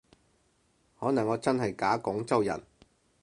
[0.99, 2.59] 可能我真係假廣州人